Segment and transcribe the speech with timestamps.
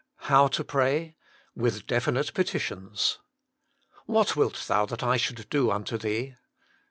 [0.31, 1.15] now TO PRAY.
[1.55, 3.17] Wiiilj fcrBnib |lctitions"
[4.15, 6.37] What wilt thou that I should do unto thee?